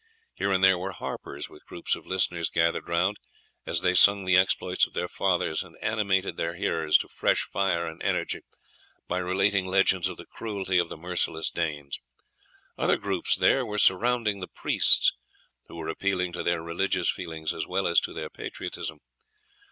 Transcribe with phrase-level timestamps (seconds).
[0.33, 3.17] Here and there were harpers with groups of listeners gathered round,
[3.67, 7.85] as they sung the exploits of their fathers, and animated their hearers to fresh fire
[7.85, 8.39] and energy
[9.07, 11.99] by relating legends of the cruelty of the merciless Danes.
[12.79, 15.15] Other groups there were surrounding the priests,
[15.67, 19.01] who were appealing to their religious feelings as well as to their patriotism.